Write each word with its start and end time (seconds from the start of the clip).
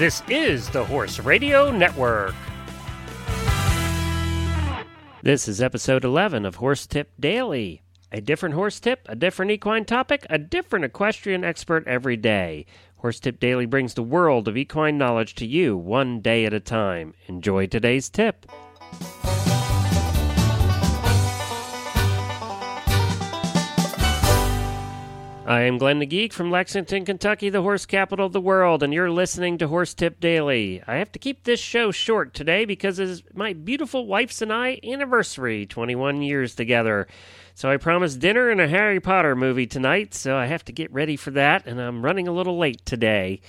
This 0.00 0.22
is 0.30 0.70
the 0.70 0.82
Horse 0.82 1.18
Radio 1.18 1.70
Network. 1.70 2.34
This 5.22 5.46
is 5.46 5.60
episode 5.60 6.06
11 6.06 6.46
of 6.46 6.54
Horse 6.54 6.86
Tip 6.86 7.10
Daily. 7.20 7.82
A 8.10 8.22
different 8.22 8.54
horse 8.54 8.80
tip, 8.80 9.06
a 9.10 9.14
different 9.14 9.50
equine 9.50 9.84
topic, 9.84 10.24
a 10.30 10.38
different 10.38 10.86
equestrian 10.86 11.44
expert 11.44 11.86
every 11.86 12.16
day. 12.16 12.64
Horse 12.96 13.20
Tip 13.20 13.38
Daily 13.38 13.66
brings 13.66 13.92
the 13.92 14.02
world 14.02 14.48
of 14.48 14.56
equine 14.56 14.96
knowledge 14.96 15.34
to 15.34 15.46
you 15.46 15.76
one 15.76 16.22
day 16.22 16.46
at 16.46 16.54
a 16.54 16.60
time. 16.60 17.12
Enjoy 17.26 17.66
today's 17.66 18.08
tip. 18.08 18.46
I 25.50 25.62
am 25.62 25.78
Glenn 25.78 25.98
the 25.98 26.06
Geek 26.06 26.32
from 26.32 26.52
Lexington, 26.52 27.04
Kentucky, 27.04 27.50
the 27.50 27.62
horse 27.62 27.84
capital 27.84 28.26
of 28.26 28.32
the 28.32 28.40
world, 28.40 28.84
and 28.84 28.94
you're 28.94 29.10
listening 29.10 29.58
to 29.58 29.66
Horse 29.66 29.94
Tip 29.94 30.20
Daily. 30.20 30.80
I 30.86 30.94
have 30.98 31.10
to 31.10 31.18
keep 31.18 31.42
this 31.42 31.58
show 31.58 31.90
short 31.90 32.34
today 32.34 32.64
because 32.64 33.00
it's 33.00 33.24
my 33.34 33.52
beautiful 33.52 34.06
wife's 34.06 34.40
and 34.42 34.52
I 34.52 34.78
anniversary, 34.84 35.66
21 35.66 36.22
years 36.22 36.54
together. 36.54 37.08
So 37.56 37.68
I 37.68 37.78
promised 37.78 38.20
dinner 38.20 38.48
and 38.48 38.60
a 38.60 38.68
Harry 38.68 39.00
Potter 39.00 39.34
movie 39.34 39.66
tonight, 39.66 40.14
so 40.14 40.36
I 40.36 40.46
have 40.46 40.64
to 40.66 40.72
get 40.72 40.92
ready 40.92 41.16
for 41.16 41.32
that, 41.32 41.66
and 41.66 41.80
I'm 41.80 42.04
running 42.04 42.28
a 42.28 42.32
little 42.32 42.56
late 42.56 42.86
today. 42.86 43.40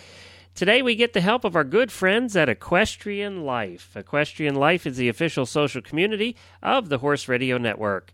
Today 0.55 0.81
we 0.81 0.95
get 0.95 1.13
the 1.13 1.21
help 1.21 1.43
of 1.43 1.55
our 1.55 1.63
good 1.63 1.91
friends 1.91 2.35
at 2.35 2.49
Equestrian 2.49 3.45
Life. 3.45 3.95
Equestrian 3.95 4.55
Life 4.55 4.87
is 4.87 4.97
the 4.97 5.07
official 5.07 5.45
social 5.45 5.83
community 5.83 6.35
of 6.63 6.89
the 6.89 6.97
Horse 6.97 7.27
Radio 7.27 7.59
Network. 7.59 8.11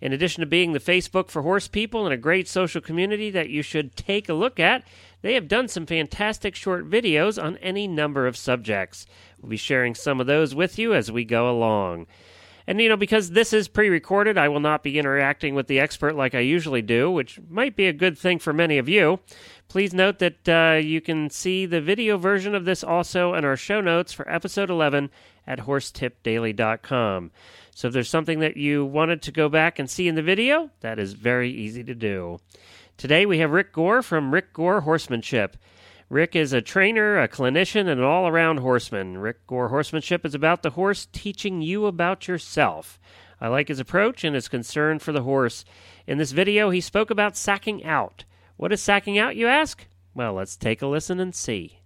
In 0.00 0.12
addition 0.12 0.40
to 0.40 0.46
being 0.46 0.72
the 0.72 0.78
Facebook 0.78 1.28
for 1.28 1.42
horse 1.42 1.68
people 1.68 2.06
and 2.06 2.14
a 2.14 2.18
great 2.18 2.48
social 2.48 2.80
community 2.80 3.30
that 3.30 3.50
you 3.50 3.62
should 3.62 3.96
take 3.96 4.28
a 4.28 4.34
look 4.34 4.58
at, 4.58 4.82
they 5.22 5.34
have 5.34 5.48
done 5.48 5.68
some 5.68 5.84
fantastic 5.84 6.54
short 6.54 6.88
videos 6.88 7.42
on 7.42 7.58
any 7.58 7.86
number 7.86 8.26
of 8.26 8.36
subjects. 8.36 9.06
We'll 9.40 9.50
be 9.50 9.56
sharing 9.56 9.94
some 9.94 10.20
of 10.20 10.26
those 10.26 10.54
with 10.54 10.78
you 10.78 10.94
as 10.94 11.12
we 11.12 11.24
go 11.24 11.50
along. 11.50 12.06
And, 12.70 12.80
you 12.80 12.88
know, 12.88 12.96
because 12.96 13.30
this 13.30 13.52
is 13.52 13.66
pre 13.66 13.88
recorded, 13.88 14.38
I 14.38 14.46
will 14.46 14.60
not 14.60 14.84
be 14.84 14.96
interacting 14.96 15.56
with 15.56 15.66
the 15.66 15.80
expert 15.80 16.14
like 16.14 16.36
I 16.36 16.38
usually 16.38 16.82
do, 16.82 17.10
which 17.10 17.40
might 17.48 17.74
be 17.74 17.88
a 17.88 17.92
good 17.92 18.16
thing 18.16 18.38
for 18.38 18.52
many 18.52 18.78
of 18.78 18.88
you. 18.88 19.18
Please 19.66 19.92
note 19.92 20.20
that 20.20 20.48
uh, 20.48 20.76
you 20.78 21.00
can 21.00 21.30
see 21.30 21.66
the 21.66 21.80
video 21.80 22.16
version 22.16 22.54
of 22.54 22.66
this 22.66 22.84
also 22.84 23.34
in 23.34 23.44
our 23.44 23.56
show 23.56 23.80
notes 23.80 24.12
for 24.12 24.30
episode 24.30 24.70
11 24.70 25.10
at 25.48 25.58
horsetipdaily.com. 25.58 27.32
So 27.74 27.88
if 27.88 27.92
there's 27.92 28.08
something 28.08 28.38
that 28.38 28.56
you 28.56 28.84
wanted 28.84 29.20
to 29.22 29.32
go 29.32 29.48
back 29.48 29.80
and 29.80 29.90
see 29.90 30.06
in 30.06 30.14
the 30.14 30.22
video, 30.22 30.70
that 30.78 31.00
is 31.00 31.14
very 31.14 31.50
easy 31.50 31.82
to 31.82 31.94
do. 31.96 32.38
Today 32.96 33.26
we 33.26 33.38
have 33.38 33.50
Rick 33.50 33.72
Gore 33.72 34.00
from 34.00 34.32
Rick 34.32 34.52
Gore 34.52 34.82
Horsemanship. 34.82 35.56
Rick 36.10 36.34
is 36.34 36.52
a 36.52 36.60
trainer, 36.60 37.20
a 37.20 37.28
clinician, 37.28 37.82
and 37.82 38.00
an 38.00 38.02
all 38.02 38.26
around 38.26 38.56
horseman. 38.56 39.18
Rick 39.18 39.46
Gore 39.46 39.68
Horsemanship 39.68 40.26
is 40.26 40.34
about 40.34 40.64
the 40.64 40.70
horse 40.70 41.06
teaching 41.12 41.62
you 41.62 41.86
about 41.86 42.26
yourself. 42.26 42.98
I 43.40 43.46
like 43.46 43.68
his 43.68 43.78
approach 43.78 44.24
and 44.24 44.34
his 44.34 44.48
concern 44.48 44.98
for 44.98 45.12
the 45.12 45.22
horse. 45.22 45.64
In 46.08 46.18
this 46.18 46.32
video, 46.32 46.70
he 46.70 46.80
spoke 46.80 47.10
about 47.10 47.36
sacking 47.36 47.84
out. 47.84 48.24
What 48.56 48.72
is 48.72 48.82
sacking 48.82 49.20
out, 49.20 49.36
you 49.36 49.46
ask? 49.46 49.86
Well, 50.12 50.34
let's 50.34 50.56
take 50.56 50.82
a 50.82 50.88
listen 50.88 51.20
and 51.20 51.32
see. 51.32 51.78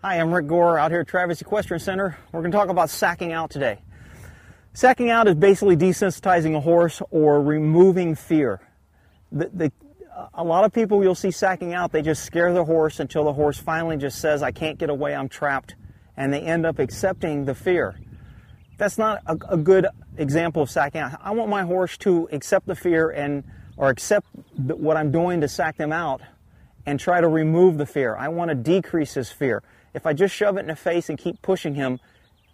Hi, 0.00 0.18
I'm 0.18 0.32
Rick 0.32 0.46
Gore 0.46 0.78
out 0.78 0.90
here 0.90 1.00
at 1.00 1.08
Travis 1.08 1.42
Equestrian 1.42 1.78
Center. 1.78 2.16
We're 2.32 2.40
going 2.40 2.50
to 2.50 2.56
talk 2.56 2.70
about 2.70 2.88
sacking 2.88 3.34
out 3.34 3.50
today. 3.50 3.82
Sacking 4.72 5.10
out 5.10 5.28
is 5.28 5.34
basically 5.34 5.76
desensitizing 5.76 6.56
a 6.56 6.60
horse 6.60 7.02
or 7.10 7.42
removing 7.42 8.14
fear. 8.14 8.62
The, 9.30 9.50
the, 9.52 9.72
a 10.34 10.44
lot 10.44 10.64
of 10.64 10.72
people 10.72 11.02
you'll 11.02 11.14
see 11.14 11.30
sacking 11.30 11.74
out, 11.74 11.92
they 11.92 12.02
just 12.02 12.24
scare 12.24 12.52
the 12.52 12.64
horse 12.64 13.00
until 13.00 13.24
the 13.24 13.32
horse 13.32 13.58
finally 13.58 13.96
just 13.96 14.20
says, 14.20 14.42
I 14.42 14.50
can't 14.50 14.78
get 14.78 14.90
away, 14.90 15.14
I'm 15.14 15.28
trapped, 15.28 15.74
and 16.16 16.32
they 16.32 16.40
end 16.40 16.66
up 16.66 16.78
accepting 16.78 17.44
the 17.44 17.54
fear. 17.54 17.98
That's 18.78 18.98
not 18.98 19.22
a, 19.26 19.36
a 19.50 19.56
good 19.56 19.86
example 20.16 20.62
of 20.62 20.70
sacking 20.70 21.00
out. 21.00 21.18
I 21.22 21.32
want 21.32 21.50
my 21.50 21.62
horse 21.62 21.96
to 21.98 22.28
accept 22.32 22.66
the 22.66 22.74
fear 22.74 23.10
and 23.10 23.44
or 23.76 23.90
accept 23.90 24.26
what 24.56 24.96
I'm 24.96 25.12
doing 25.12 25.40
to 25.40 25.48
sack 25.48 25.76
them 25.76 25.92
out 25.92 26.20
and 26.84 26.98
try 26.98 27.20
to 27.20 27.28
remove 27.28 27.78
the 27.78 27.86
fear. 27.86 28.16
I 28.16 28.28
want 28.28 28.48
to 28.48 28.54
decrease 28.54 29.14
his 29.14 29.30
fear. 29.30 29.62
If 29.94 30.04
I 30.04 30.12
just 30.12 30.34
shove 30.34 30.56
it 30.56 30.60
in 30.60 30.66
the 30.66 30.76
face 30.76 31.08
and 31.08 31.16
keep 31.16 31.40
pushing 31.42 31.74
him, 31.74 32.00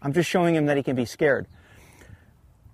I'm 0.02 0.12
just 0.12 0.28
showing 0.28 0.54
him 0.54 0.66
that 0.66 0.76
he 0.76 0.82
can 0.82 0.96
be 0.96 1.06
scared. 1.06 1.46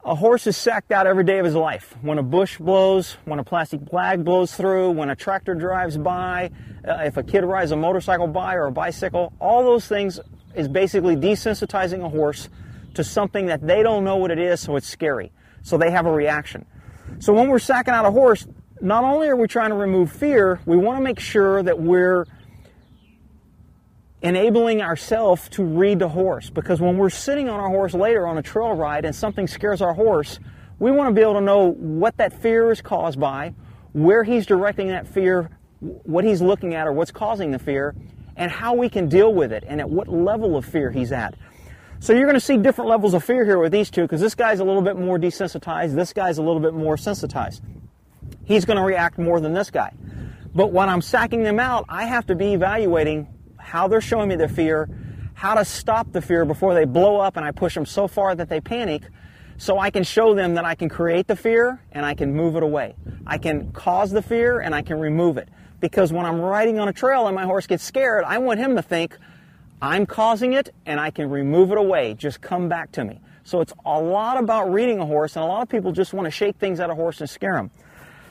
A 0.03 0.15
horse 0.15 0.47
is 0.47 0.57
sacked 0.57 0.93
out 0.93 1.07
every 1.07 1.25
day 1.25 1.39
of 1.41 1.45
his 1.45 1.55
life. 1.55 1.95
When 2.01 2.17
a 2.17 2.23
bush 2.23 2.57
blows, 2.57 3.19
when 3.27 3.39
a 3.39 3.45
plastic 3.45 3.91
bag 3.91 4.25
blows 4.25 4.55
through, 4.55 4.93
when 4.93 5.11
a 5.11 5.17
tractor 5.17 5.55
drives 5.55 5.99
by, 5.99 6.51
uh, 6.89 7.03
if 7.03 7.19
a 7.19 7.23
kid 7.23 7.45
rides 7.45 7.71
a 7.71 7.77
motorcycle 7.77 8.27
by 8.27 8.55
or 8.55 8.69
a 8.69 8.73
bicycle, 8.73 9.35
all 9.39 9.63
those 9.63 9.87
things 9.87 10.19
is 10.55 10.69
basically 10.69 11.17
desensitizing 11.17 12.03
a 12.03 12.09
horse 12.09 12.49
to 12.95 13.05
something 13.05 13.47
that 13.47 13.67
they 13.67 13.83
don't 13.83 14.03
know 14.03 14.17
what 14.17 14.31
it 14.31 14.39
is, 14.39 14.61
so 14.61 14.77
it's 14.77 14.87
scary. 14.87 15.33
So 15.61 15.77
they 15.77 15.91
have 15.91 16.07
a 16.07 16.13
reaction. 16.13 16.65
So 17.19 17.35
when 17.35 17.51
we're 17.51 17.59
sacking 17.59 17.93
out 17.93 18.07
a 18.07 18.11
horse, 18.11 18.47
not 18.81 19.05
only 19.05 19.29
are 19.29 19.37
we 19.37 19.49
trying 19.49 19.69
to 19.69 19.77
remove 19.77 20.11
fear, 20.11 20.61
we 20.65 20.79
want 20.79 20.99
to 20.99 21.05
make 21.05 21.21
sure 21.21 21.63
that 21.63 21.79
we're 21.79 22.25
enabling 24.23 24.83
ourselves 24.83 25.49
to 25.51 25.65
read 25.65 25.99
the 25.99 26.09
horse. 26.09 26.51
Because 26.51 26.81
when 26.81 26.99
we're 26.99 27.11
sitting 27.11 27.49
on 27.49 27.61
our 27.61 27.69
horse 27.69 27.95
later 27.95 28.27
on 28.27 28.39
a 28.39 28.43
trail 28.43 28.73
ride 28.73 29.05
and 29.05 29.15
something 29.15 29.47
scares 29.47 29.81
our 29.81 29.95
horse, 29.95 30.39
we 30.79 30.91
want 30.91 31.09
to 31.09 31.15
be 31.15 31.23
able 31.23 31.35
to 31.35 31.41
know 31.41 31.73
what 31.73 32.17
that 32.19 32.33
fear 32.33 32.71
is 32.71 32.81
caused 32.81 33.19
by, 33.19 33.55
where 33.93 34.25
he's 34.25 34.47
directing 34.47 34.89
that 34.89 35.07
fear, 35.07 35.51
what 35.81 36.25
he's 36.25 36.43
looking 36.43 36.75
at, 36.75 36.87
or 36.87 36.93
what's 36.93 37.11
causing 37.11 37.51
the 37.51 37.59
fear, 37.59 37.95
and 38.37 38.51
how 38.51 38.75
we 38.75 38.89
can 38.89 39.09
deal 39.09 39.33
with 39.33 39.53
it, 39.53 39.65
and 39.67 39.81
at 39.81 39.89
what 39.89 40.09
level 40.09 40.57
of 40.57 40.65
fear 40.65 40.91
he's 40.91 41.13
at. 41.13 41.35
So 41.99 42.15
you're 42.15 42.25
going 42.25 42.35
to 42.35 42.41
see 42.41 42.57
different 42.57 42.89
levels 42.89 43.13
of 43.13 43.23
fear 43.23 43.45
here 43.45 43.59
with 43.59 43.73
these 43.73 43.91
two 43.91 44.03
because 44.03 44.23
this 44.23 44.35
guy's 44.35 44.61
a 44.61 44.65
little 44.65 44.81
bit 44.81 44.97
more 44.97 45.19
desensitized, 45.19 45.95
this 45.95 46.15
guy's 46.15 46.39
a 46.39 46.43
little 46.43 46.61
bit 46.61 46.73
more 46.73 46.97
sensitized. 46.97 47.63
He's 48.45 48.65
going 48.65 48.79
to 48.79 48.83
react 48.83 49.19
more 49.19 49.39
than 49.39 49.53
this 49.53 49.71
guy. 49.71 49.93
But 50.55 50.73
when 50.73 50.89
I'm 50.89 51.03
sacking 51.03 51.43
them 51.43 51.61
out, 51.61 51.85
I 51.89 52.07
have 52.07 52.27
to 52.27 52.35
be 52.35 52.55
evaluating 52.55 53.29
how 53.71 53.87
they're 53.87 54.01
showing 54.01 54.29
me 54.29 54.35
their 54.35 54.49
fear, 54.49 54.89
how 55.35 55.55
to 55.55 55.65
stop 55.65 56.11
the 56.11 56.21
fear 56.21 56.45
before 56.45 56.75
they 56.75 56.85
blow 56.85 57.19
up 57.19 57.37
and 57.37 57.47
I 57.47 57.53
push 57.53 57.75
them 57.75 57.87
so 57.87 58.09
far 58.09 58.35
that 58.35 58.49
they 58.49 58.61
panic, 58.61 59.05
so 59.59 59.79
I 59.79 59.91
can 59.91 60.03
show 60.03 60.35
them 60.35 60.55
that 60.55 60.65
I 60.65 60.75
can 60.75 60.89
create 60.89 61.29
the 61.29 61.37
fear 61.37 61.81
and 61.93 62.05
I 62.05 62.15
can 62.15 62.35
move 62.35 62.57
it 62.57 62.65
away. 62.65 62.97
I 63.27 63.39
can 63.39 63.71
cause 63.71 64.11
the 64.11 64.23
fear 64.23 64.59
and 64.59 64.75
I 64.75 64.83
can 64.83 64.99
remove 64.99 65.39
it. 65.39 65.49
Because 65.79 66.13
when 66.13 66.27
I'm 66.27 66.41
riding 66.41 66.81
on 66.81 66.89
a 66.89 66.93
trail 66.93 67.29
and 67.29 67.35
my 67.37 67.45
horse 67.45 67.69
gets 67.69 67.85
scared, 67.85 68.25
I 68.25 68.39
want 68.39 68.59
him 68.59 68.75
to 68.75 68.83
think, 68.83 69.17
I'm 69.81 70.05
causing 70.05 70.53
it 70.55 70.75
and 70.85 70.99
I 70.99 71.11
can 71.11 71.31
remove 71.31 71.71
it 71.71 71.79
away. 71.79 72.15
Just 72.15 72.41
come 72.41 72.69
back 72.69 72.91
to 72.93 73.05
me. 73.05 73.21
So 73.45 73.61
it's 73.61 73.73
a 73.87 74.01
lot 74.01 74.37
about 74.37 74.73
reading 74.73 74.99
a 74.99 75.07
horse, 75.07 75.37
and 75.37 75.45
a 75.45 75.49
lot 75.49 75.63
of 75.63 75.69
people 75.69 75.93
just 75.93 76.13
want 76.13 76.27
to 76.27 76.31
shake 76.31 76.57
things 76.57 76.81
out 76.81 76.91
of 76.91 76.99
a 76.99 77.01
horse 77.01 77.21
and 77.21 77.31
scare 77.31 77.55
them. 77.55 77.71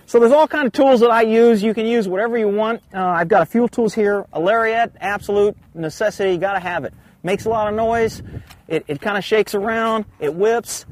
So 0.10 0.20
there's 0.20 0.32
all 0.32 0.48
kind 0.48 0.66
of 0.66 0.74
tools 0.74 1.02
that 1.02 1.12
I 1.12 1.22
use. 1.22 1.62
You 1.62 1.76
can 1.76 1.86
use 1.86 2.08
whatever 2.08 2.36
you 2.36 2.48
want. 2.48 2.82
Uh, 2.92 3.00
I've 3.00 3.28
got 3.28 3.44
a 3.44 3.46
few 3.46 3.68
tools 3.68 3.94
here. 3.94 4.26
A 4.34 4.40
lariat, 4.40 4.92
absolute 5.00 5.56
necessity. 5.76 6.32
You 6.32 6.40
got 6.40 6.54
to 6.54 6.60
have 6.60 6.84
it. 6.84 6.96
Makes 7.22 7.46
a 7.46 7.50
lot 7.50 7.68
of 7.68 7.76
noise. 7.76 8.24
It, 8.68 8.86
it 8.88 9.02
kind 9.02 9.20
of 9.20 9.24
shakes 9.24 9.54
around. 9.54 10.06
It 10.20 10.34
whips. 10.34 10.88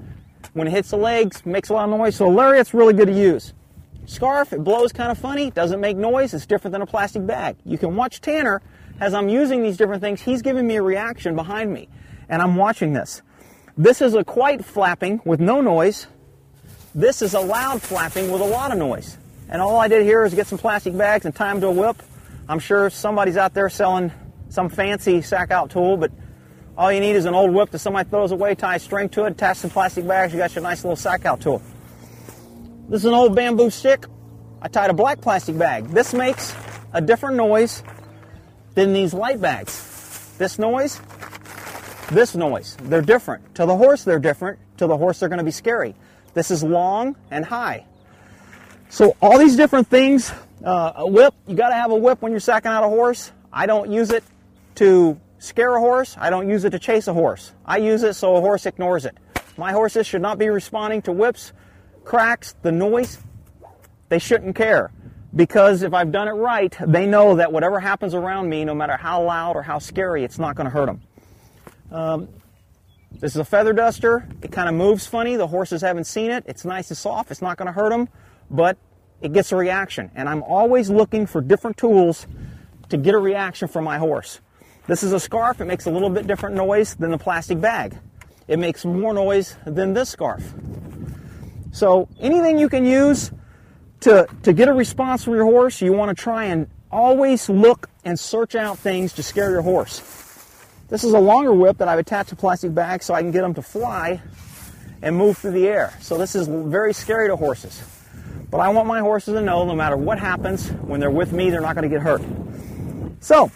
When 0.53 0.67
it 0.67 0.69
hits 0.69 0.91
the 0.91 0.97
legs, 0.97 1.44
makes 1.47 1.69
a 1.69 1.73
lot 1.73 1.89
of 1.89 1.97
noise. 1.97 2.16
So 2.16 2.28
a 2.28 2.29
lariat's 2.29 2.75
really 2.75 2.94
good 2.94 3.07
to 3.07 3.13
use. 3.13 3.55
Scarf, 4.05 4.53
it 4.53 4.63
blows 4.63 4.94
kind 4.94 5.09
of 5.09 5.17
funny. 5.17 5.49
Doesn't 5.49 5.81
make 5.81 5.97
noise. 5.97 6.35
It's 6.35 6.45
different 6.45 6.73
than 6.73 6.84
a 6.84 6.85
plastic 6.85 7.25
bag. 7.25 7.55
You 7.66 7.79
can 7.79 7.95
watch 7.95 8.22
Tanner 8.22 8.61
as 8.99 9.16
I'm 9.16 9.29
using 9.29 9.63
these 9.63 9.78
different 9.78 10.03
things. 10.03 10.22
He's 10.22 10.44
giving 10.44 10.67
me 10.67 10.75
a 10.75 10.84
reaction 10.84 11.35
behind 11.35 11.73
me, 11.73 11.89
and 12.29 12.39
I'm 12.39 12.55
watching 12.55 12.94
this. 12.94 13.23
This 13.79 13.99
is 13.99 14.13
a 14.13 14.23
quiet 14.23 14.63
flapping 14.63 15.22
with 15.25 15.39
no 15.39 15.59
noise. 15.59 16.05
This 16.95 17.21
is 17.21 17.33
a 17.33 17.39
loud 17.39 17.81
flapping 17.81 18.31
with 18.31 18.41
a 18.41 18.45
lot 18.45 18.71
of 18.71 18.77
noise. 18.77 19.17
And 19.49 19.61
all 19.61 19.78
I 19.78 19.87
did 19.87 20.03
here 20.03 20.25
is 20.25 20.34
get 20.34 20.47
some 20.47 20.57
plastic 20.57 20.97
bags 20.97 21.25
and 21.25 21.35
tie 21.35 21.49
them 21.49 21.61
to 21.61 21.67
a 21.67 21.72
whip. 21.72 22.01
I'm 22.49 22.59
sure 22.59 22.89
somebody's 22.89 23.37
out 23.37 23.53
there 23.53 23.69
selling 23.69 24.11
some 24.49 24.69
fancy 24.69 25.22
sack 25.22 25.51
out 25.51 25.69
tool, 25.69 25.97
but 25.97 26.11
all 26.78 26.91
you 26.91 26.99
need 26.99 27.16
is 27.16 27.25
an 27.25 27.34
old 27.34 27.53
whip 27.53 27.72
that 27.72 27.79
somebody 27.79 28.09
throws 28.09 28.31
away, 28.31 28.55
tie 28.55 28.75
a 28.75 28.79
string 28.79 29.09
to 29.09 29.25
it, 29.25 29.31
attach 29.31 29.57
some 29.57 29.69
plastic 29.69 30.07
bags, 30.07 30.31
you 30.31 30.39
got 30.39 30.55
your 30.55 30.63
nice 30.63 30.84
little 30.84 30.95
sack 30.95 31.25
out 31.25 31.41
tool. 31.41 31.61
This 32.87 33.01
is 33.01 33.05
an 33.05 33.13
old 33.13 33.35
bamboo 33.35 33.69
stick. 33.69 34.05
I 34.61 34.69
tied 34.69 34.90
a 34.90 34.93
black 34.93 35.19
plastic 35.22 35.57
bag. 35.57 35.87
This 35.87 36.13
makes 36.13 36.55
a 36.93 37.01
different 37.01 37.35
noise 37.35 37.83
than 38.75 38.93
these 38.93 39.13
light 39.13 39.41
bags. 39.41 40.33
This 40.37 40.57
noise, 40.57 41.01
this 42.11 42.35
noise. 42.35 42.78
They're 42.83 43.01
different. 43.01 43.55
To 43.55 43.66
the 43.66 43.75
horse, 43.75 44.03
they're 44.03 44.19
different. 44.19 44.59
To 44.78 44.87
the 44.87 44.95
horse, 44.95 45.19
they're 45.19 45.29
going 45.29 45.40
to 45.40 45.43
be 45.45 45.51
scary. 45.51 45.95
This 46.37 46.51
is 46.51 46.63
long 46.63 47.16
and 47.31 47.43
high. 47.43 47.84
So 48.89 49.17
all 49.23 49.39
these 49.39 49.55
different 49.55 49.87
things, 49.87 50.31
uh, 50.63 50.93
a 50.97 51.09
whip, 51.09 51.34
you 51.47 51.55
got 51.55 51.69
to 51.69 51.75
have 51.75 51.89
a 51.89 51.95
whip 51.95 52.22
when 52.22 52.31
you're 52.31 52.39
sacking 52.39 52.72
out 52.72 52.84
a 52.84 52.87
horse. 52.87 53.31
I 53.51 53.66
don't 53.66 53.91
use 53.91 54.11
it 54.11 54.23
to 54.75 55.19
scare 55.39 55.73
a 55.75 55.79
horse. 55.79 56.16
I 56.19 56.29
don't 56.29 56.47
use 56.47 56.63
it 56.63 56.69
to 56.69 56.79
chase 56.79 57.07
a 57.07 57.13
horse. 57.13 57.53
I 57.66 57.78
use 57.78 58.03
it 58.03 58.13
so 58.13 58.35
a 58.35 58.39
horse 58.39 58.67
ignores 58.67 59.05
it. 59.05 59.17
My 59.57 59.72
horses 59.72 60.05
should 60.05 60.22
not 60.22 60.37
be 60.37 60.47
responding 60.49 61.01
to 61.01 61.11
whips, 61.11 61.53
cracks, 62.05 62.53
the 62.61 62.72
noise. 62.72 63.17
They 64.09 64.19
shouldn't 64.19 64.55
care. 64.55 64.91
because 65.35 65.83
if 65.83 65.93
I've 65.93 66.11
done 66.11 66.28
it 66.28 66.31
right, 66.31 66.75
they 66.85 67.05
know 67.05 67.35
that 67.35 67.51
whatever 67.51 67.79
happens 67.79 68.13
around 68.13 68.49
me, 68.49 68.66
no 68.66 68.73
matter 68.73 68.97
how 68.97 69.23
loud 69.23 69.55
or 69.55 69.61
how 69.63 69.79
scary, 69.79 70.23
it's 70.23 70.40
not 70.40 70.55
going 70.55 70.66
to 70.66 70.72
hurt 70.72 70.87
them. 70.87 71.01
Um, 71.91 72.28
this 73.11 73.31
is 73.31 73.37
a 73.37 73.45
feather 73.45 73.73
duster. 73.73 74.27
It 74.41 74.51
kind 74.51 74.69
of 74.69 74.75
moves 74.75 75.07
funny. 75.07 75.35
The 75.35 75.47
horses 75.47 75.81
haven't 75.81 76.05
seen 76.05 76.29
it. 76.29 76.43
It's 76.47 76.65
nice 76.65 76.89
and 76.89 76.97
soft. 76.97 77.31
It's 77.31 77.41
not 77.41 77.57
going 77.57 77.67
to 77.67 77.71
hurt 77.71 77.89
them, 77.89 78.09
but 78.51 78.77
it 79.21 79.33
gets 79.33 79.51
a 79.51 79.55
reaction. 79.55 80.11
And 80.15 80.29
I'm 80.29 80.43
always 80.43 80.89
looking 80.89 81.25
for 81.25 81.41
different 81.41 81.77
tools 81.77 82.27
to 82.89 82.97
get 82.97 83.15
a 83.15 83.17
reaction 83.17 83.67
from 83.67 83.83
my 83.83 83.97
horse. 83.97 84.39
This 84.85 85.03
is 85.03 85.13
a 85.13 85.19
scarf. 85.19 85.59
It 85.59 85.65
makes 85.65 85.85
a 85.85 85.91
little 85.91 86.09
bit 86.09 86.27
different 86.27 86.55
noise 86.55 86.95
than 86.95 87.11
the 87.11 87.17
plastic 87.17 87.59
bag. 87.59 87.97
It 88.47 88.59
makes 88.59 88.85
more 88.85 89.13
noise 89.13 89.55
than 89.65 89.93
this 89.93 90.09
scarf. 90.09 90.53
So 91.71 92.07
anything 92.19 92.59
you 92.59 92.69
can 92.69 92.85
use 92.85 93.31
to, 94.01 94.27
to 94.43 94.53
get 94.53 94.69
a 94.69 94.73
response 94.73 95.23
from 95.23 95.33
your 95.33 95.45
horse, 95.45 95.81
you 95.81 95.91
want 95.91 96.15
to 96.15 96.21
try 96.21 96.45
and 96.45 96.69
always 96.91 97.49
look 97.49 97.89
and 98.05 98.17
search 98.17 98.55
out 98.55 98.77
things 98.77 99.13
to 99.13 99.23
scare 99.23 99.51
your 99.51 99.61
horse. 99.61 100.27
This 100.89 101.03
is 101.03 101.13
a 101.13 101.19
longer 101.19 101.53
whip 101.53 101.78
that 101.79 101.87
I've 101.87 101.99
attached 101.99 102.29
to 102.29 102.35
plastic 102.35 102.73
bag 102.73 103.03
so 103.03 103.13
I 103.13 103.22
can 103.22 103.31
get 103.31 103.41
them 103.41 103.53
to 103.55 103.61
fly 103.61 104.22
and 105.01 105.16
move 105.16 105.37
through 105.37 105.51
the 105.51 105.67
air. 105.67 105.93
So 106.01 106.17
this 106.17 106.34
is 106.34 106.47
very 106.47 106.93
scary 106.93 107.28
to 107.28 107.35
horses. 107.35 107.84
But 108.49 108.59
I 108.59 108.69
want 108.69 108.87
my 108.87 109.01
horses 109.01 109.34
to 109.34 109.41
know 109.41 109.66
no 109.66 109.75
matter 109.75 109.97
what 109.97 110.19
happens, 110.19 110.69
when 110.69 110.99
they're 111.01 111.11
with 111.11 111.34
me, 111.34 111.49
they're 111.49 111.61
not 111.61 111.75
going 111.75 111.89
to 111.89 111.93
get 111.93 112.01
hurt. 112.01 112.22
So, 113.19 113.51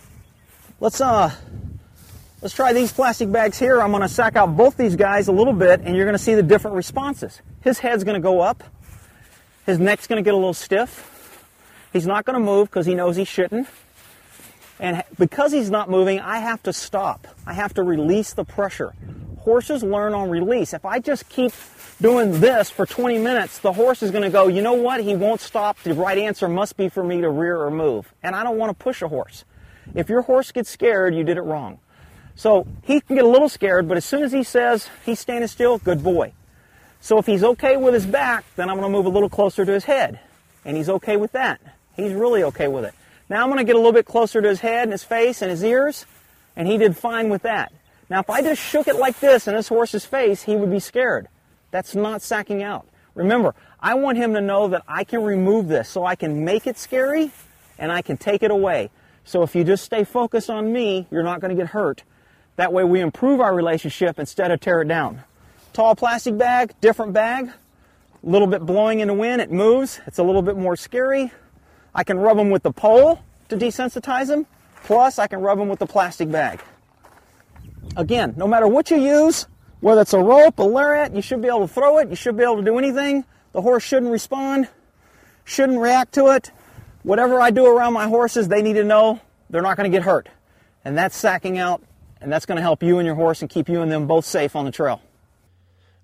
let's 0.81 0.99
uh 0.99 1.31
let's 2.41 2.53
try 2.53 2.73
these 2.73 2.91
plastic 2.91 3.31
bags 3.31 3.57
here. 3.57 3.81
I'm 3.81 3.91
going 3.91 4.01
to 4.01 4.09
sack 4.09 4.35
out 4.35 4.57
both 4.57 4.75
these 4.75 4.97
guys 4.97 5.29
a 5.29 5.31
little 5.31 5.53
bit 5.53 5.81
and 5.81 5.95
you're 5.95 6.05
going 6.05 6.17
to 6.17 6.23
see 6.23 6.35
the 6.35 6.43
different 6.43 6.75
responses. 6.75 7.41
His 7.61 7.79
head's 7.79 8.03
going 8.03 8.15
to 8.15 8.21
go 8.21 8.41
up. 8.41 8.63
His 9.65 9.79
neck's 9.79 10.07
going 10.07 10.21
to 10.21 10.27
get 10.27 10.33
a 10.33 10.37
little 10.37 10.53
stiff. 10.53 11.07
He's 11.93 12.07
not 12.07 12.25
going 12.25 12.33
to 12.33 12.45
move 12.45 12.69
because 12.69 12.85
he 12.85 12.95
knows 12.95 13.15
he 13.15 13.25
shouldn't. 13.25 13.67
And 14.81 15.03
because 15.19 15.51
he's 15.51 15.69
not 15.69 15.91
moving, 15.91 16.19
I 16.19 16.39
have 16.39 16.63
to 16.63 16.73
stop. 16.73 17.27
I 17.45 17.53
have 17.53 17.75
to 17.75 17.83
release 17.83 18.33
the 18.33 18.43
pressure. 18.43 18.93
Horses 19.37 19.83
learn 19.83 20.15
on 20.15 20.31
release. 20.31 20.73
If 20.73 20.85
I 20.85 20.99
just 20.99 21.29
keep 21.29 21.53
doing 22.01 22.39
this 22.41 22.71
for 22.71 22.87
20 22.87 23.19
minutes, 23.19 23.59
the 23.59 23.73
horse 23.73 24.01
is 24.01 24.09
going 24.09 24.23
to 24.23 24.31
go, 24.31 24.47
you 24.47 24.63
know 24.63 24.73
what? 24.73 25.01
He 25.01 25.15
won't 25.15 25.39
stop. 25.39 25.79
The 25.83 25.93
right 25.93 26.17
answer 26.17 26.47
must 26.47 26.77
be 26.77 26.89
for 26.89 27.03
me 27.03 27.21
to 27.21 27.29
rear 27.29 27.61
or 27.61 27.69
move. 27.69 28.11
And 28.23 28.35
I 28.35 28.43
don't 28.43 28.57
want 28.57 28.77
to 28.77 28.83
push 28.83 29.03
a 29.03 29.07
horse. 29.07 29.45
If 29.93 30.09
your 30.09 30.23
horse 30.23 30.51
gets 30.51 30.71
scared, 30.71 31.13
you 31.13 31.23
did 31.23 31.37
it 31.37 31.41
wrong. 31.41 31.79
So 32.35 32.65
he 32.81 33.01
can 33.01 33.17
get 33.17 33.25
a 33.25 33.29
little 33.29 33.49
scared, 33.49 33.87
but 33.87 33.97
as 33.97 34.05
soon 34.05 34.23
as 34.23 34.31
he 34.31 34.41
says 34.41 34.89
he's 35.05 35.19
standing 35.19 35.47
still, 35.47 35.77
good 35.77 36.03
boy. 36.03 36.33
So 37.01 37.19
if 37.19 37.27
he's 37.27 37.43
okay 37.43 37.77
with 37.77 37.93
his 37.93 38.07
back, 38.07 38.45
then 38.55 38.67
I'm 38.67 38.77
going 38.79 38.91
to 38.91 38.97
move 38.97 39.05
a 39.05 39.09
little 39.09 39.29
closer 39.29 39.63
to 39.63 39.71
his 39.71 39.83
head. 39.83 40.19
And 40.65 40.75
he's 40.75 40.89
okay 40.89 41.17
with 41.17 41.33
that. 41.33 41.61
He's 41.95 42.13
really 42.13 42.41
okay 42.43 42.67
with 42.67 42.85
it. 42.85 42.95
Now 43.31 43.43
I'm 43.43 43.47
going 43.47 43.59
to 43.59 43.63
get 43.63 43.75
a 43.75 43.79
little 43.79 43.93
bit 43.93 44.05
closer 44.05 44.41
to 44.41 44.49
his 44.49 44.59
head 44.59 44.83
and 44.83 44.91
his 44.91 45.05
face 45.05 45.41
and 45.41 45.49
his 45.49 45.63
ears, 45.63 46.05
and 46.57 46.67
he 46.67 46.77
did 46.77 46.97
fine 46.97 47.29
with 47.29 47.43
that. 47.43 47.71
Now 48.09 48.19
if 48.19 48.29
I 48.29 48.41
just 48.41 48.61
shook 48.61 48.89
it 48.89 48.97
like 48.97 49.21
this 49.21 49.47
in 49.47 49.55
this 49.55 49.69
horse's 49.69 50.03
face, 50.03 50.43
he 50.43 50.57
would 50.57 50.69
be 50.69 50.81
scared. 50.81 51.29
That's 51.71 51.95
not 51.95 52.21
sacking 52.21 52.61
out. 52.61 52.85
Remember, 53.15 53.55
I 53.79 53.93
want 53.93 54.17
him 54.17 54.33
to 54.33 54.41
know 54.41 54.67
that 54.67 54.83
I 54.85 55.05
can 55.05 55.23
remove 55.23 55.69
this 55.69 55.87
so 55.87 56.05
I 56.05 56.15
can 56.15 56.43
make 56.43 56.67
it 56.67 56.77
scary 56.77 57.31
and 57.79 57.89
I 57.89 58.01
can 58.01 58.17
take 58.17 58.43
it 58.43 58.51
away. 58.51 58.89
So 59.23 59.43
if 59.43 59.55
you 59.55 59.63
just 59.63 59.85
stay 59.85 60.03
focused 60.03 60.49
on 60.49 60.73
me, 60.73 61.07
you're 61.09 61.23
not 61.23 61.39
going 61.39 61.55
to 61.55 61.61
get 61.61 61.71
hurt. 61.71 62.03
That 62.57 62.73
way 62.73 62.83
we 62.83 62.99
improve 62.99 63.39
our 63.39 63.55
relationship 63.55 64.19
instead 64.19 64.51
of 64.51 64.59
tear 64.59 64.81
it 64.81 64.89
down. 64.89 65.23
Tall 65.71 65.95
plastic 65.95 66.37
bag, 66.37 66.73
different 66.81 67.13
bag, 67.13 67.45
a 67.47 68.29
little 68.29 68.47
bit 68.47 68.65
blowing 68.65 68.99
in 68.99 69.07
the 69.07 69.13
wind, 69.13 69.41
it 69.41 69.53
moves. 69.53 70.01
It's 70.05 70.19
a 70.19 70.23
little 70.23 70.41
bit 70.41 70.57
more 70.57 70.75
scary. 70.75 71.31
I 71.93 72.03
can 72.03 72.17
rub 72.17 72.37
them 72.37 72.49
with 72.49 72.63
the 72.63 72.71
pole 72.71 73.21
to 73.49 73.57
desensitize 73.57 74.27
them. 74.27 74.45
Plus, 74.83 75.19
I 75.19 75.27
can 75.27 75.41
rub 75.41 75.57
them 75.57 75.67
with 75.67 75.79
the 75.79 75.85
plastic 75.85 76.31
bag. 76.31 76.61
Again, 77.95 78.33
no 78.37 78.47
matter 78.47 78.67
what 78.67 78.89
you 78.89 78.97
use, 78.97 79.47
whether 79.81 80.01
it's 80.01 80.13
a 80.13 80.19
rope, 80.19 80.59
a 80.59 80.63
lariat, 80.63 81.13
you 81.13 81.21
should 81.21 81.41
be 81.41 81.47
able 81.47 81.67
to 81.67 81.73
throw 81.73 81.97
it. 81.97 82.09
You 82.09 82.15
should 82.15 82.37
be 82.37 82.43
able 82.43 82.57
to 82.57 82.63
do 82.63 82.77
anything. 82.77 83.25
The 83.53 83.61
horse 83.61 83.83
shouldn't 83.83 84.11
respond, 84.11 84.69
shouldn't 85.43 85.79
react 85.79 86.13
to 86.13 86.27
it. 86.27 86.51
Whatever 87.03 87.41
I 87.41 87.51
do 87.51 87.65
around 87.65 87.93
my 87.93 88.07
horses, 88.07 88.47
they 88.47 88.61
need 88.61 88.73
to 88.73 88.83
know 88.83 89.19
they're 89.49 89.61
not 89.61 89.75
going 89.75 89.91
to 89.91 89.95
get 89.95 90.05
hurt. 90.05 90.29
And 90.85 90.97
that's 90.97 91.15
sacking 91.15 91.57
out, 91.57 91.83
and 92.21 92.31
that's 92.31 92.45
going 92.45 92.55
to 92.55 92.61
help 92.61 92.81
you 92.81 92.99
and 92.99 93.05
your 93.05 93.15
horse 93.15 93.41
and 93.41 93.49
keep 93.49 93.67
you 93.67 93.81
and 93.81 93.91
them 93.91 94.07
both 94.07 94.25
safe 94.25 94.55
on 94.55 94.65
the 94.65 94.71
trail. 94.71 95.01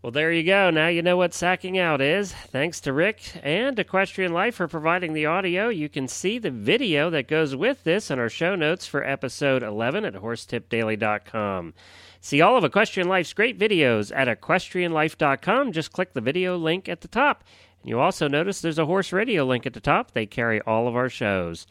Well, 0.08 0.14
there 0.14 0.32
you 0.32 0.44
go. 0.44 0.70
Now 0.70 0.88
you 0.88 1.02
know 1.02 1.18
what 1.18 1.34
sacking 1.34 1.78
out 1.78 2.00
is. 2.00 2.32
Thanks 2.32 2.80
to 2.80 2.94
Rick 2.94 3.42
and 3.44 3.78
Equestrian 3.78 4.32
Life 4.32 4.56
for 4.56 4.66
providing 4.66 5.12
the 5.12 5.26
audio. 5.26 5.68
You 5.68 5.90
can 5.90 6.08
see 6.08 6.40
the 6.40 6.50
video 6.50 7.10
that 7.10 7.28
goes 7.28 7.58
with 7.58 7.84
this 7.84 8.10
in 8.10 8.18
our 8.18 8.30
show 8.30 8.56
notes 8.56 8.88
for 8.88 9.04
episode 9.04 9.64
11 9.64 10.06
at 10.06 10.14
horsetipdaily.com. 10.14 11.74
See 12.22 12.40
all 12.40 12.56
of 12.56 12.64
Equestrian 12.64 13.10
Life's 13.10 13.34
great 13.34 13.60
videos 13.60 14.14
at 14.16 14.30
equestrianlife.com. 14.30 15.74
Just 15.74 15.92
click 15.92 16.14
the 16.14 16.22
video 16.22 16.56
link 16.56 16.88
at 16.88 17.02
the 17.02 17.10
top. 17.10 17.44
And 17.82 17.90
you 17.90 18.00
also 18.00 18.30
notice 18.30 18.62
there's 18.62 18.80
a 18.80 18.86
horse 18.86 19.12
radio 19.12 19.44
link 19.44 19.66
at 19.66 19.74
the 19.74 19.82
top. 19.82 20.12
They 20.12 20.26
carry 20.26 20.62
all 20.62 20.88
of 20.88 20.96
our 20.96 21.10
shows. 21.10 21.68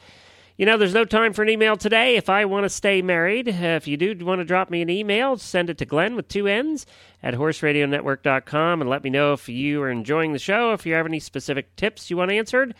You 0.58 0.64
know, 0.64 0.78
there's 0.78 0.94
no 0.94 1.04
time 1.04 1.34
for 1.34 1.42
an 1.42 1.50
email 1.50 1.76
today. 1.76 2.16
If 2.16 2.30
I 2.30 2.46
want 2.46 2.64
to 2.64 2.70
stay 2.70 3.02
married, 3.02 3.46
if 3.48 3.86
you 3.86 3.98
do 3.98 4.16
want 4.24 4.40
to 4.40 4.44
drop 4.44 4.70
me 4.70 4.80
an 4.80 4.88
email, 4.88 5.36
send 5.36 5.68
it 5.68 5.76
to 5.78 5.84
Glenn 5.84 6.16
with 6.16 6.28
two 6.28 6.46
N's 6.46 6.86
at 7.22 7.34
horseradionetwork.com 7.34 8.80
and 8.80 8.88
let 8.88 9.04
me 9.04 9.10
know 9.10 9.34
if 9.34 9.50
you 9.50 9.82
are 9.82 9.90
enjoying 9.90 10.32
the 10.32 10.38
show, 10.38 10.72
if 10.72 10.86
you 10.86 10.94
have 10.94 11.04
any 11.04 11.20
specific 11.20 11.76
tips 11.76 12.08
you 12.08 12.16
want 12.16 12.30
answered, 12.30 12.74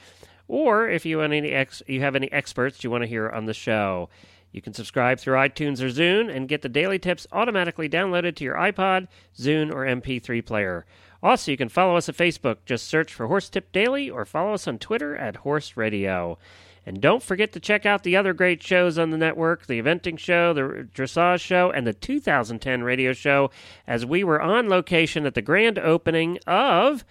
or 0.48 0.88
if 0.88 1.04
you 1.04 1.18
want 1.18 1.34
any 1.34 1.50
ex- 1.50 1.82
you 1.86 2.00
have 2.00 2.16
any 2.16 2.32
experts 2.32 2.82
you 2.82 2.90
want 2.90 3.02
to 3.02 3.08
hear 3.08 3.28
on 3.28 3.44
the 3.44 3.52
show. 3.52 4.08
You 4.52 4.62
can 4.62 4.72
subscribe 4.72 5.18
through 5.18 5.36
iTunes 5.36 5.82
or 5.82 5.90
Zune 5.90 6.34
and 6.34 6.48
get 6.48 6.62
the 6.62 6.70
daily 6.70 6.98
tips 6.98 7.26
automatically 7.30 7.90
downloaded 7.90 8.36
to 8.36 8.44
your 8.44 8.54
iPod, 8.54 9.06
Zune, 9.36 9.70
or 9.70 9.84
MP3 9.84 10.42
player. 10.46 10.86
Also, 11.22 11.50
you 11.50 11.58
can 11.58 11.68
follow 11.68 11.96
us 11.96 12.08
at 12.08 12.16
Facebook. 12.16 12.58
Just 12.64 12.88
search 12.88 13.12
for 13.12 13.26
Horse 13.26 13.50
Tip 13.50 13.70
Daily 13.70 14.08
or 14.08 14.24
follow 14.24 14.54
us 14.54 14.66
on 14.66 14.78
Twitter 14.78 15.14
at 15.14 15.36
Horse 15.36 15.76
Radio. 15.76 16.38
And 16.86 17.00
don't 17.00 17.22
forget 17.22 17.52
to 17.52 17.60
check 17.60 17.84
out 17.84 18.04
the 18.04 18.16
other 18.16 18.32
great 18.32 18.62
shows 18.62 18.96
on 18.96 19.10
the 19.10 19.18
network 19.18 19.66
the 19.66 19.82
Eventing 19.82 20.18
Show, 20.18 20.52
the 20.52 20.88
Dressage 20.94 21.40
Show, 21.40 21.72
and 21.72 21.84
the 21.84 21.92
2010 21.92 22.84
radio 22.84 23.12
show 23.12 23.50
as 23.88 24.06
we 24.06 24.22
were 24.22 24.40
on 24.40 24.68
location 24.68 25.26
at 25.26 25.34
the 25.34 25.42
grand 25.42 25.80
opening 25.80 26.38
of 26.46 27.04